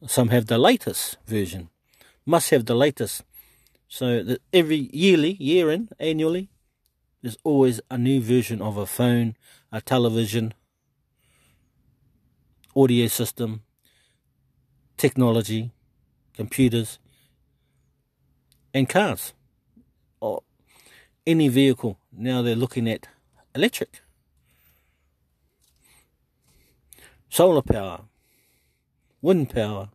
[0.07, 1.69] Some have the latest version.
[2.25, 3.23] Must have the latest.
[3.89, 6.49] So that every yearly, year in, annually,
[7.21, 9.37] there's always a new version of a phone,
[9.71, 10.55] a television,
[12.75, 13.66] audio system,
[14.97, 15.73] technology,
[16.35, 16.99] computers,
[18.73, 19.33] and cars.
[20.21, 20.43] Or
[21.27, 21.99] any vehicle.
[22.13, 23.09] Now they're looking at
[23.55, 24.01] electric.
[27.29, 28.03] Solar power,
[29.21, 29.91] wind power,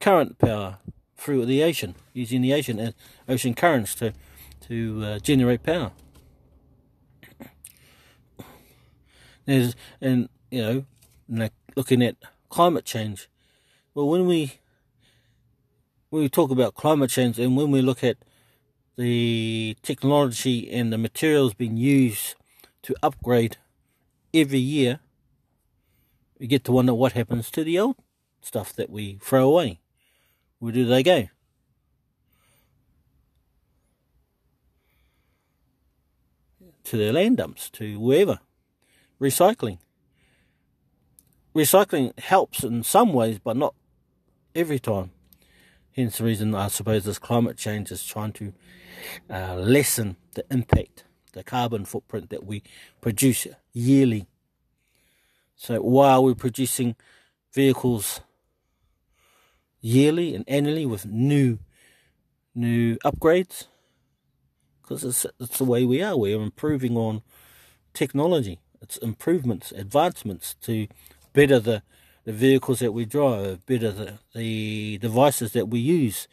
[0.00, 0.78] current power
[1.16, 2.92] through the ocean, using the ocean uh,
[3.28, 4.12] ocean currents to
[4.68, 5.92] to uh, generate power.
[9.44, 12.16] There's and you know, looking at
[12.48, 13.28] climate change.
[13.92, 14.52] Well, when we
[16.10, 18.18] when we talk about climate change and when we look at
[18.96, 22.36] the technology and the materials being used
[22.82, 23.56] to upgrade
[24.32, 25.00] every year,
[26.38, 27.96] we get to wonder what happens to the old
[28.40, 29.80] stuff that we throw away.
[30.60, 31.28] Where do they go?
[36.84, 38.38] To their land dumps, to wherever.
[39.20, 39.78] Recycling.
[41.54, 43.74] Recycling helps in some ways, but not
[44.54, 45.10] every time.
[45.92, 48.52] Hence the reason I suppose this climate change is trying to
[49.28, 52.62] uh, lessen the impact, the carbon footprint that we
[53.00, 54.26] produce yearly.
[55.56, 56.96] So why are we're producing
[57.52, 58.20] vehicles
[59.80, 61.58] yearly and annually with new
[62.54, 63.66] new upgrades,
[64.82, 67.22] because it's, it's the way we are, we're improving on
[67.94, 68.58] technology.
[68.82, 70.88] It's improvements, advancements to
[71.32, 71.82] better the
[72.24, 76.28] the vehicles that we drive, better the, the devices that we use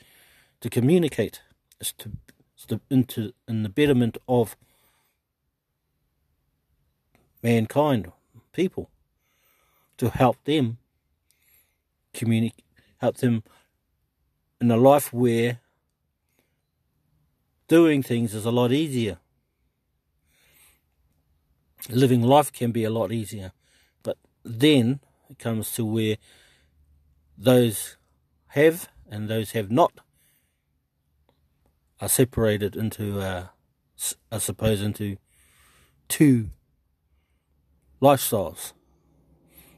[0.61, 1.41] to communicate.
[1.79, 2.11] It's to,
[2.55, 4.55] it's to into in the betterment of
[7.41, 8.11] mankind,
[8.51, 8.89] people,
[9.97, 10.77] to help them
[12.13, 12.65] communicate,
[12.97, 13.43] help them
[14.59, 15.59] in a life where
[17.67, 19.19] doing things is a lot easier.
[21.89, 23.51] Living life can be a lot easier,
[24.03, 26.17] but then it comes to where
[27.37, 27.97] those
[28.47, 29.99] have and those have not
[31.99, 33.47] are separated into, uh,
[34.31, 35.17] I suppose, into
[36.07, 36.51] two
[38.01, 38.73] lifestyles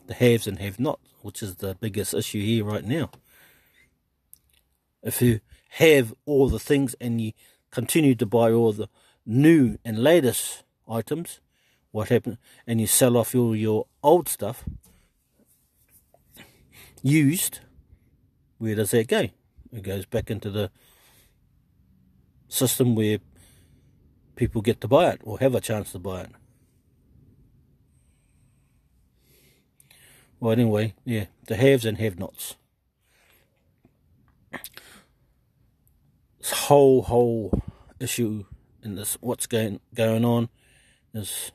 [0.08, 3.12] the haves and have not, which is the biggest issue here right now.
[5.04, 5.40] If you
[5.74, 7.32] have all the things and you
[7.72, 8.90] continue to buy all the
[9.26, 11.40] new and latest items,
[11.92, 14.66] what happens, and you sell off all your old stuff,
[17.02, 17.60] used,
[18.58, 19.30] where does that go?
[19.72, 20.72] It goes back into the
[22.48, 23.20] system where
[24.36, 26.32] people get to buy it or have a chance to buy it.
[30.40, 32.56] Well, anyway, yeah, the haves and have-nots.
[36.40, 37.62] This whole whole
[38.00, 38.46] issue
[38.82, 40.48] in this, what's going going on,
[41.14, 41.52] is,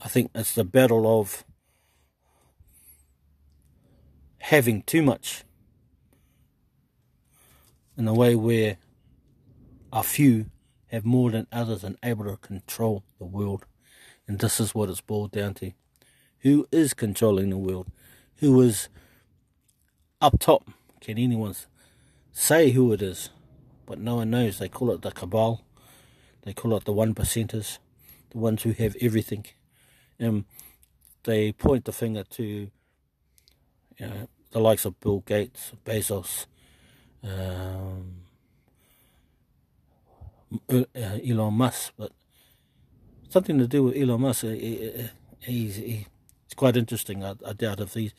[0.00, 1.44] I think, it's the battle of
[4.46, 5.42] having too much
[7.98, 8.76] in a way where
[9.92, 10.46] a few
[10.86, 13.66] have more than others and able to control the world.
[14.28, 15.72] And this is what it's boiled down to.
[16.40, 17.88] Who is controlling the world?
[18.36, 18.88] Who is
[20.20, 20.70] up top?
[21.00, 21.56] Can anyone
[22.30, 23.30] say who it is?
[23.84, 24.60] But no one knows.
[24.60, 25.64] They call it the cabal.
[26.42, 27.78] They call it the one percenters,
[28.30, 29.46] the ones who have everything.
[30.20, 30.44] And
[31.24, 32.70] they point the finger to
[33.98, 36.46] you know, the likes of Bill Gates, Bezos,
[37.22, 38.22] um,
[40.70, 42.10] uh, Elon Musk, but
[43.28, 44.44] something to do with Elon Musk.
[44.44, 46.06] He, he's he,
[46.46, 47.22] it's quite interesting.
[47.22, 48.14] I, I doubt if he's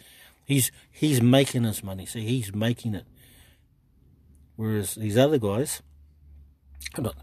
[0.45, 2.05] he's he's making his money.
[2.05, 3.05] See, he's making it,
[4.57, 5.81] whereas these other guys,
[6.99, 7.15] not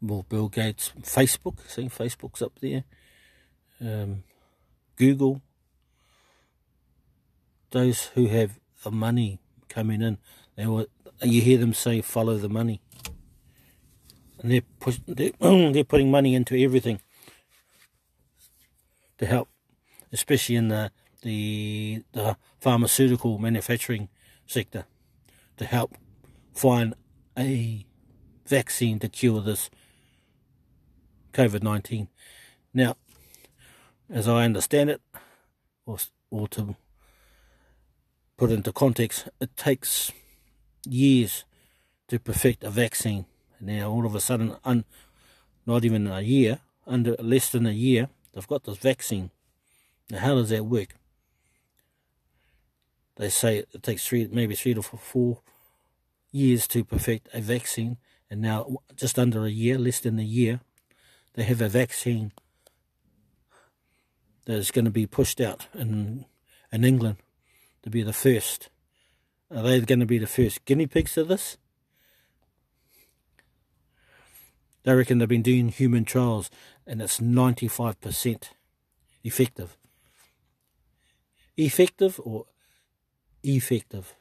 [0.00, 1.58] well, Bill Gates, Facebook.
[1.68, 2.84] See, Facebook's up there.
[3.78, 4.24] Um,
[4.96, 5.42] Google,
[7.74, 10.16] those who have the money coming in,
[10.56, 10.86] they were,
[11.22, 12.80] you hear them say, follow the money.
[14.38, 15.32] And they're, push, they're,
[15.72, 17.00] they're putting money into everything
[19.18, 19.48] to help,
[20.12, 24.08] especially in the, the, the pharmaceutical manufacturing
[24.46, 24.86] sector,
[25.56, 25.96] to help
[26.54, 26.94] find
[27.36, 27.84] a
[28.46, 29.68] vaccine to cure this
[31.32, 32.08] COVID 19.
[32.72, 32.96] Now,
[34.08, 35.00] as I understand it,
[35.86, 35.98] or,
[36.30, 36.76] or to
[38.36, 40.12] put into context, it takes
[40.86, 41.44] years
[42.08, 43.26] to perfect a vaccine.
[43.60, 44.84] Now, all of a sudden, un,
[45.66, 49.30] not even a year, under less than a year, they've got this vaccine.
[50.10, 50.96] Now, how does that work?
[53.16, 55.40] They say it takes three, maybe three to four
[56.32, 57.96] years to perfect a vaccine,
[58.28, 60.60] and now just under a year, less than a year,
[61.34, 62.32] they have a vaccine
[64.46, 66.26] that is going to be pushed out in
[66.72, 67.16] in England
[67.84, 68.70] to be the first.
[69.54, 71.58] Are they going to be the first guinea pigs of this?
[74.82, 76.50] They reckon they've been doing human trials
[76.86, 78.42] and it's 95%
[79.22, 79.76] effective.
[81.56, 82.46] Effective or
[83.42, 84.14] effective?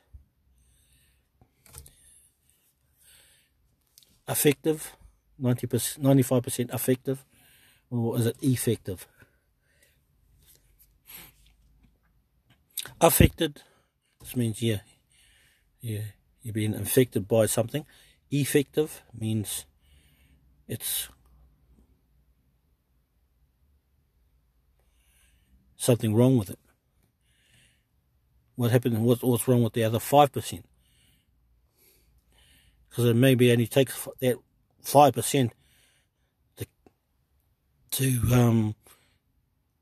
[4.27, 4.95] Effective,
[5.41, 7.25] 90%, 95% effective,
[7.89, 9.07] or is it effective?
[13.01, 13.61] Affected,
[14.19, 14.79] this means yeah,
[15.81, 16.01] yeah,
[16.41, 17.85] you're being infected by something.
[18.31, 19.65] Effective means
[20.67, 21.09] it's
[25.75, 26.59] something wrong with it.
[28.55, 29.03] What happened?
[29.03, 30.65] What, what's wrong with the other five percent?
[32.89, 34.37] Because it maybe only takes that
[34.81, 35.53] five percent
[36.57, 36.67] to
[37.91, 38.75] to um,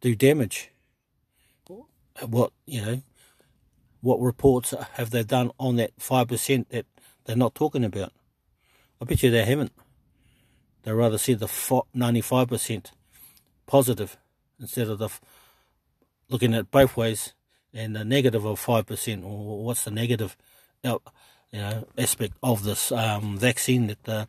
[0.02, 0.72] do damage.
[2.26, 3.02] What you know?
[4.02, 6.86] What reports have they done on that five percent that
[7.26, 8.12] they're not talking about?
[9.02, 9.72] I bet you they haven't.
[10.84, 11.50] They rather see the
[11.94, 12.92] ninety-five percent
[13.68, 14.18] positive
[14.60, 15.10] instead of the
[16.30, 17.34] looking at both ways
[17.74, 20.36] and the negative of 5%, or what's the negative
[20.84, 21.00] you
[21.54, 24.28] know, aspect of this um, vaccine that the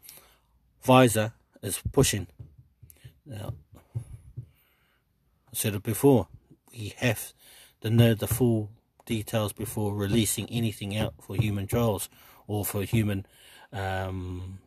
[0.85, 2.27] Pfizer is pushing.
[3.25, 3.55] Now,
[3.97, 6.29] I said it before,
[6.73, 7.33] we have
[7.83, 8.71] to know the full
[9.05, 12.09] details before releasing anything out for human trials
[12.47, 13.27] or for human
[13.73, 14.59] um,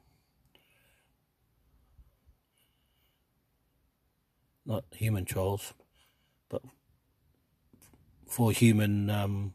[4.66, 5.74] not human trials,
[6.50, 6.62] but
[8.28, 9.54] for human um,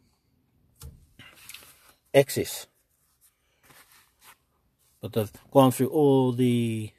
[2.14, 2.66] access.
[5.00, 6.92] But they've gone through all the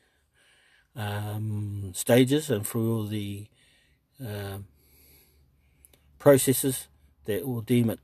[0.95, 3.47] um, stages and through all the
[4.23, 4.57] uh,
[6.21, 6.87] processes
[7.25, 7.99] that will deem it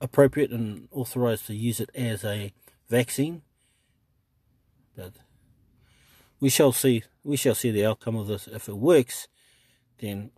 [0.00, 2.50] appropriate and authorized to use it as a
[2.88, 3.42] vaccine.
[4.96, 5.12] But
[6.40, 7.04] we shall see.
[7.22, 8.48] We shall see the outcome of this.
[8.48, 9.28] If it works,
[9.98, 10.30] then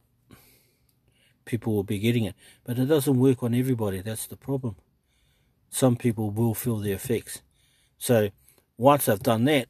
[1.44, 2.34] people will be getting it.
[2.64, 4.00] But it doesn't work on everybody.
[4.00, 4.74] That's the problem.
[5.70, 7.40] Some people will feel the effects.
[7.98, 8.30] So
[8.76, 9.68] once I've done that,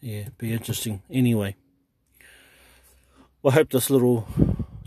[0.00, 1.02] yeah, be interesting.
[1.10, 1.56] Anyway,
[3.42, 4.26] well, I hope this little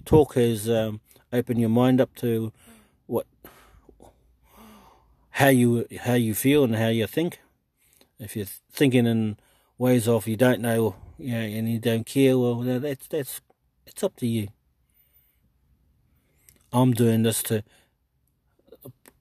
[0.06, 1.02] talk has um,
[1.32, 2.52] opened your mind up to
[3.06, 3.28] what,
[5.32, 7.40] how you how you feel and how you think.
[8.20, 9.38] If you're thinking in
[9.78, 13.42] ways of you don't know, you know, and you don't care, well, that's that's
[13.86, 14.48] it's up to you.
[16.72, 17.64] I'm doing this to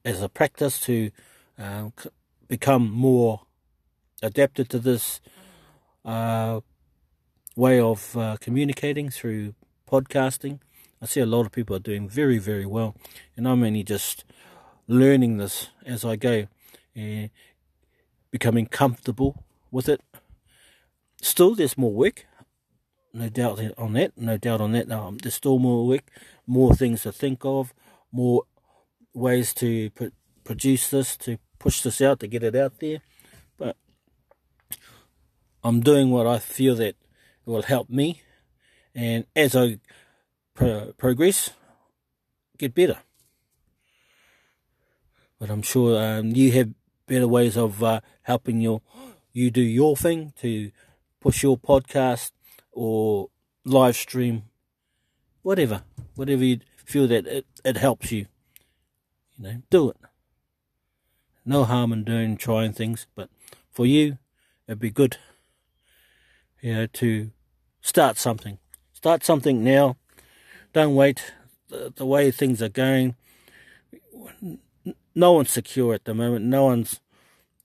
[0.03, 1.11] as a practice to
[1.59, 1.89] uh,
[2.47, 3.41] become more
[4.21, 5.21] adapted to this
[6.05, 6.61] uh,
[7.55, 9.55] way of uh, communicating through
[9.89, 10.59] podcasting.
[11.01, 12.95] I see a lot of people are doing very, very well,
[13.35, 14.23] and I'm only just
[14.87, 16.47] learning this as I go,
[16.95, 17.29] and
[18.31, 20.01] becoming comfortable with it
[21.23, 22.25] Still, there's more work.
[23.13, 24.17] No doubt on that.
[24.17, 24.91] No doubt on that.
[24.91, 26.11] Um, there's still more work,
[26.45, 27.73] more things to think of,
[28.11, 28.43] more
[29.13, 30.07] ways to pr-
[30.43, 32.99] produce this, to push this out, to get it out there.
[35.63, 36.95] I'm doing what I feel that
[37.45, 38.21] will help me,
[38.93, 39.79] and as I
[40.53, 41.51] pro- progress,
[42.57, 42.97] get better.
[45.39, 46.69] But I'm sure um, you have
[47.07, 48.81] better ways of uh, helping your
[49.31, 50.71] you do your thing to
[51.19, 52.31] push your podcast
[52.71, 53.29] or
[53.65, 54.43] live stream,
[55.41, 55.83] whatever,
[56.15, 58.27] whatever you feel that it, it helps you.
[59.37, 59.97] You know, do it.
[61.45, 63.29] No harm in doing, trying things, but
[63.71, 64.17] for you,
[64.67, 65.17] it'd be good,
[66.63, 67.29] you know, to
[67.81, 68.57] start something.
[68.93, 69.97] Start something now.
[70.71, 71.33] Don't wait.
[71.67, 73.15] The, the way things are going,
[75.13, 76.45] no one's secure at the moment.
[76.45, 77.01] No one's,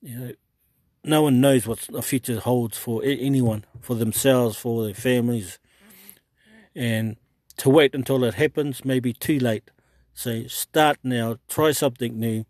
[0.02, 0.32] you know,
[1.04, 5.60] no one knows what the future holds for anyone, for themselves, for their families.
[6.74, 7.16] And
[7.58, 9.70] to wait until it happens may be too late.
[10.12, 12.46] So start now, try something new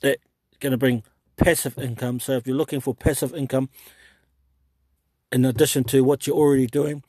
[0.00, 0.22] that's
[0.60, 1.02] going to bring
[1.36, 2.20] passive income.
[2.20, 3.70] So if you're looking for passive income,
[5.34, 7.02] in addition to what you're already doing,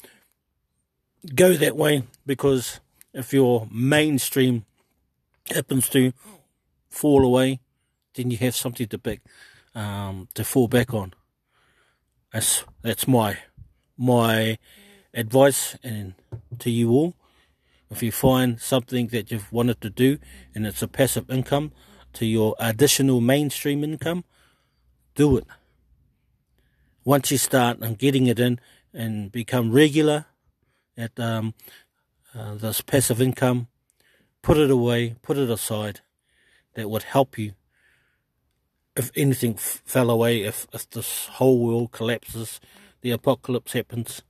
[1.35, 2.79] go that way because
[3.13, 4.65] if your mainstream
[5.53, 6.11] happens to
[6.89, 7.59] fall away,
[8.15, 9.21] then you have something to back
[9.75, 11.13] um, to fall back on.
[12.33, 13.37] That's that's my
[13.95, 14.57] my
[15.13, 16.15] advice and
[16.57, 17.13] to you all.
[17.91, 20.17] If you find something that you've wanted to do
[20.55, 21.73] and it's a passive income
[22.13, 24.23] to your additional mainstream income,
[25.13, 25.45] do it.
[27.05, 28.59] Once you start and getting it in
[28.93, 30.25] and become regular
[30.97, 31.53] at um,
[32.33, 33.67] uh, this passive income,
[34.41, 36.01] put it away, put it aside.
[36.73, 37.53] That would help you
[38.95, 42.59] if anything f- fell away, if, if this whole world collapses,
[43.01, 44.21] the apocalypse happens.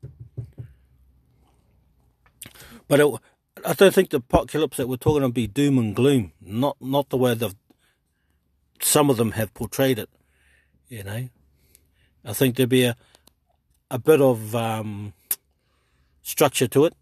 [2.88, 3.08] But it,
[3.66, 6.34] I don't think the apocalypse that we're talking about be doom and gloom.
[6.42, 7.56] Not not the way that
[8.82, 10.10] some of them have portrayed it.
[10.88, 11.30] You know,
[12.26, 12.96] I think there'd be a
[13.92, 15.14] a bit of um,
[16.22, 16.94] structure to it.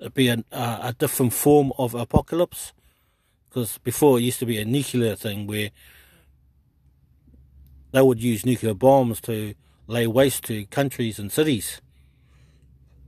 [0.00, 2.72] It'd be a, a, a different form of apocalypse
[3.48, 5.70] because before it used to be a nuclear thing where
[7.92, 9.54] they would use nuclear bombs to
[9.86, 11.80] lay waste to countries and cities.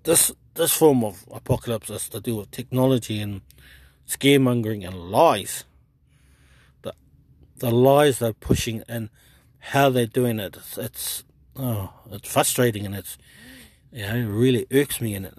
[0.04, 3.42] This this form of apocalypse has to do with technology and
[4.06, 5.64] scaremongering and lies.
[6.82, 6.94] The
[7.58, 9.10] the lies they're pushing and
[9.60, 10.56] how they're doing it.
[10.56, 11.24] It's, it's
[11.56, 13.18] oh, it's frustrating and it's
[13.92, 15.34] you know it really irks me and it,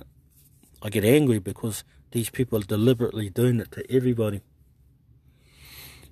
[0.81, 4.41] I get angry because these people are deliberately doing it to everybody.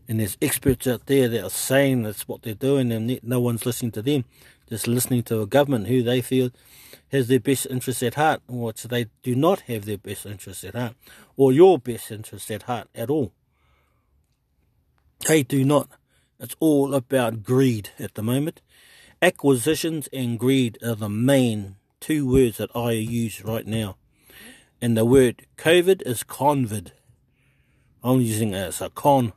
[0.07, 3.65] And there's experts out there that are saying that's what they're doing, and no one's
[3.65, 4.25] listening to them.
[4.67, 6.49] Just listening to a government who they feel
[7.11, 10.75] has their best interests at heart, which they do not have their best interests at
[10.75, 10.95] heart,
[11.35, 13.33] or your best interests at heart at all.
[15.27, 15.89] They do not.
[16.39, 18.61] It's all about greed at the moment.
[19.21, 23.97] Acquisitions and greed are the main two words that I use right now.
[24.81, 26.91] And the word COVID is convid.
[28.01, 29.33] I'm using it as a con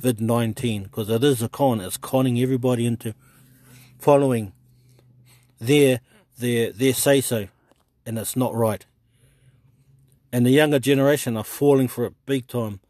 [0.00, 1.80] COVID 19 because it is a con.
[1.80, 3.14] It's conning everybody into
[3.98, 4.52] following
[5.60, 6.00] their
[6.38, 7.48] their their say so,
[8.06, 8.86] and it's not right.
[10.32, 12.80] And the younger generation are falling for it big time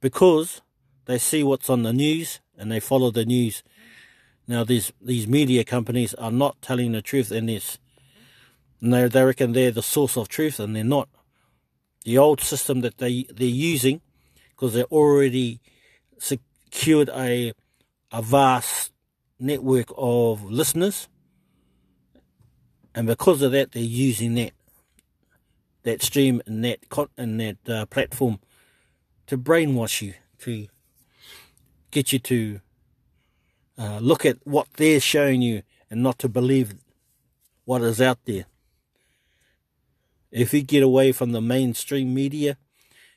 [0.00, 0.60] because
[1.06, 3.62] they see what's on the news and they follow the news.
[4.46, 7.78] Now these these media companies are not telling the truth in this.
[8.80, 11.08] And they, they reckon they're the source of truth and they're not.
[12.04, 14.00] The old system that they, they're using,
[14.50, 15.60] because they're already
[16.18, 17.52] secured a
[18.10, 18.92] a vast
[19.38, 21.08] network of listeners,
[22.94, 24.52] and because of that, they're using that
[25.84, 26.80] that stream and that
[27.16, 28.40] and that uh, platform
[29.26, 30.66] to brainwash you, to
[31.92, 32.60] get you to
[33.78, 36.74] uh, look at what they're showing you and not to believe
[37.64, 38.46] what is out there.
[40.32, 42.56] If you get away from the mainstream media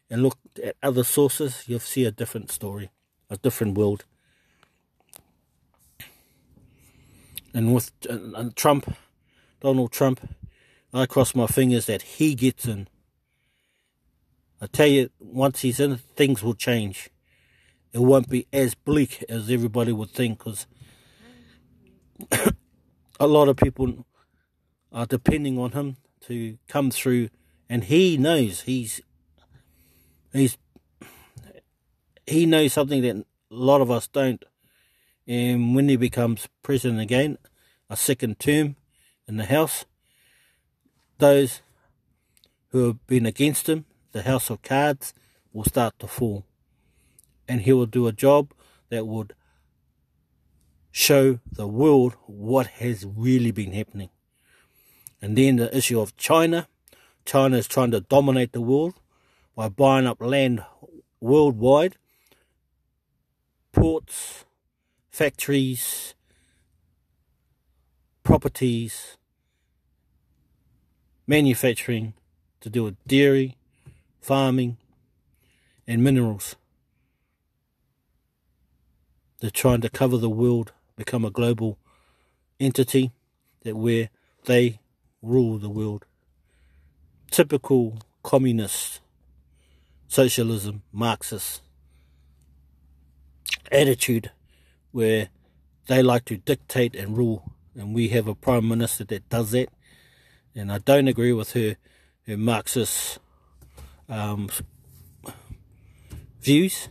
[0.10, 2.92] and look at other sources, you'll see a different story,
[3.30, 4.06] a different world.
[7.54, 8.96] And with uh, Trump,
[9.62, 10.30] Donald Trump,
[10.94, 12.88] I cross my fingers that he gets in.
[14.62, 17.10] I tell you, once he's in, things will change.
[17.96, 20.68] It won't be as bleak as everybody would think, because
[23.22, 24.06] a lot of people
[24.92, 25.96] are depending on him
[26.28, 27.30] to come through,
[27.70, 29.00] and he knows he's
[30.34, 30.58] he's
[32.28, 34.44] he knows something that a lot of us don't.
[35.26, 37.38] And when he becomes president again,
[37.90, 38.76] a second term
[39.26, 39.86] in the House,
[41.20, 41.62] those
[42.72, 45.14] who have been against him, the House of Cards,
[45.54, 46.44] will start to fall.
[47.48, 48.54] And he will do a job
[48.90, 49.34] that would
[50.92, 54.10] show the world what has really been happening.
[55.22, 56.68] And then the issue of China.
[57.26, 58.94] China is trying to dominate the world
[59.56, 60.64] by buying up land
[61.20, 61.96] worldwide,
[63.72, 64.46] ports,
[65.10, 66.14] factories,
[68.24, 69.18] properties,
[71.28, 72.14] manufacturing
[72.62, 73.58] to do with dairy,
[74.22, 74.78] farming,
[75.88, 76.56] and minerals.
[79.40, 81.78] They're trying to cover the world, become a global
[82.60, 83.12] entity
[83.64, 84.10] that where
[84.46, 84.80] they
[85.22, 86.06] rule the world.
[87.32, 89.02] Typical communist
[90.08, 91.62] socialism, Marxist
[93.72, 94.32] attitude
[94.92, 95.30] where
[95.88, 97.52] they like to dictate and rule.
[97.76, 99.70] And we have a prime minister that does that.
[100.56, 101.76] And I don't agree with her,
[102.28, 103.20] her Marxist
[104.08, 104.50] um,
[106.42, 106.88] views.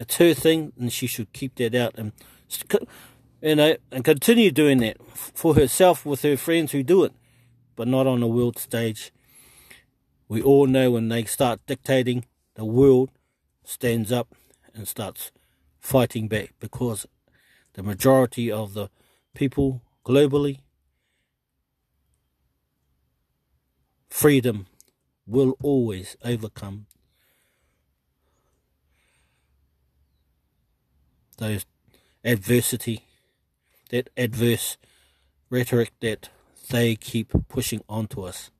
[0.00, 2.12] It's her thing, and she should keep that out and
[3.42, 7.12] you know and continue doing that for herself with her friends who do it,
[7.76, 9.12] but not on the world stage.
[10.28, 13.10] We all know when they start dictating, the world
[13.64, 14.34] stands up
[14.74, 15.32] and starts
[15.80, 17.06] fighting back because
[17.74, 18.90] the majority of the
[19.34, 20.58] people globally
[24.10, 24.66] freedom
[25.26, 26.86] will always overcome
[31.38, 31.64] those
[32.24, 33.04] adversity,
[33.90, 34.76] that adverse
[35.50, 36.28] rhetoric that
[36.70, 38.50] they keep pushing onto us.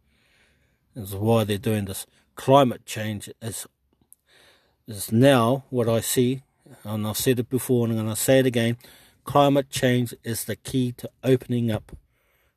[0.95, 2.07] This is why they're doing this.
[2.35, 3.67] Climate change is
[4.87, 6.43] is now what I see,
[6.83, 8.79] and I've said it before and I'm going to say it again.
[9.25, 11.95] Climate change is the key to opening up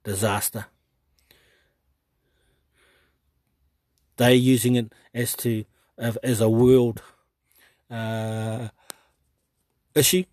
[0.03, 0.67] disaster.
[4.15, 5.65] They're using it as to
[5.97, 7.01] as a world
[7.89, 8.69] uh,
[9.96, 10.24] issue,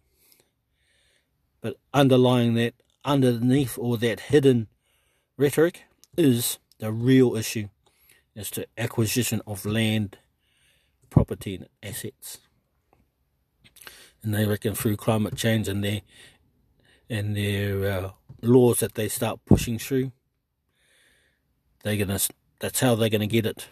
[1.60, 4.68] but underlying that, underneath all that hidden
[5.36, 5.84] rhetoric,
[6.16, 7.68] is the real issue
[8.36, 10.18] as to acquisition of land,
[11.10, 12.38] property, and assets.
[14.22, 16.02] And they reckon through climate change and their
[17.10, 18.10] and their uh,
[18.42, 20.12] laws that they start pushing through,
[21.82, 22.18] they're gonna.
[22.60, 23.68] That's how they're gonna get it.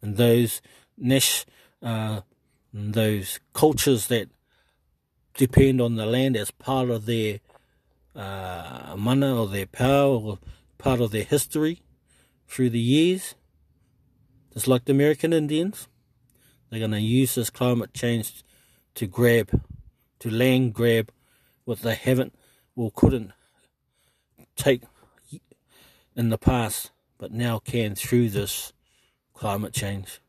[0.00, 0.60] And those
[0.96, 1.44] Nash,
[1.82, 2.20] uh,
[2.72, 4.28] those cultures that
[5.34, 7.40] depend on the land as part of their
[8.14, 10.38] uh, mana or their power or
[10.78, 11.80] part of their history
[12.46, 13.34] through the years.
[14.52, 15.88] Just like the American Indians,
[16.68, 18.42] they're going to use this climate change
[18.94, 19.62] to grab,
[20.18, 21.10] to land grab
[21.64, 22.34] what they haven't
[22.76, 23.32] or couldn't
[24.56, 24.82] take
[26.14, 28.72] in the past, but now can through this
[29.34, 30.21] climate change.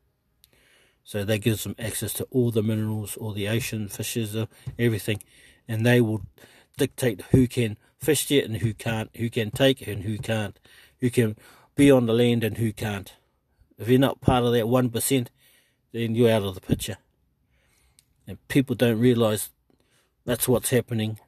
[1.03, 4.45] So that gives them access to all the minerals, all the ocean fishes, uh,
[4.79, 5.21] everything,
[5.67, 6.21] and they will
[6.77, 10.57] dictate who can fish it and who can't, who can take and who can't,
[11.01, 11.35] who can
[11.75, 13.13] be on the land and who can't.
[13.77, 15.29] If you're not part of that one percent,
[15.91, 16.97] then you're out of the picture.
[18.27, 19.49] And people don't realise
[20.25, 21.19] that's what's happening.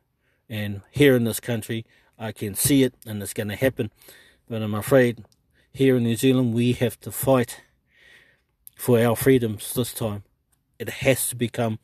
[0.50, 1.86] And here in this country,
[2.18, 3.92] I can see it, and it's going to happen.
[4.48, 5.26] But I'm afraid
[5.74, 7.62] here in New Zealand, we have to fight
[8.76, 10.24] for our freedoms this time.
[10.78, 11.80] It has to become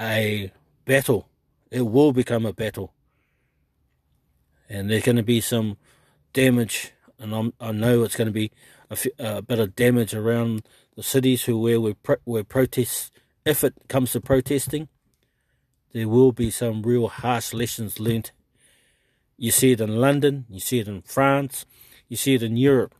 [0.00, 0.50] a
[0.84, 1.28] battle.
[1.70, 2.94] It will become a battle.
[4.68, 5.76] And there's going to be some
[6.32, 8.50] damage, and I'm, i know it's going to be
[9.18, 10.62] a, bit of damage around
[10.96, 13.10] the cities who where we pro, where protests,
[13.44, 14.88] if it comes to protesting,
[15.92, 18.32] there will be some real harsh lessons learnt.
[19.36, 21.64] You see it in London, you see it in France,
[22.08, 22.94] you see it in Europe.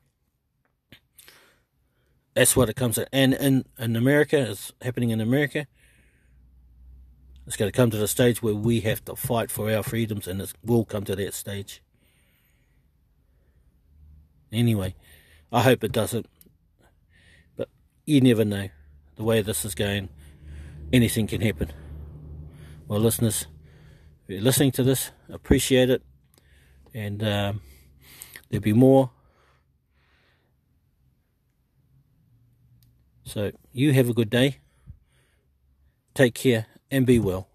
[2.38, 3.08] That's what it comes to.
[3.12, 5.66] And in, in America, it's happening in America.
[7.48, 10.28] It's going to come to the stage where we have to fight for our freedoms,
[10.28, 11.82] and it will come to that stage.
[14.52, 14.94] Anyway,
[15.50, 16.26] I hope it doesn't.
[17.56, 17.70] But
[18.06, 18.68] you never know.
[19.16, 20.08] The way this is going,
[20.92, 21.72] anything can happen.
[22.86, 23.48] Well, listeners,
[24.22, 26.04] if you're listening to this, appreciate it.
[26.94, 27.62] And um,
[28.48, 29.10] there'll be more
[33.28, 34.56] So you have a good day.
[36.14, 37.47] Take care and be well.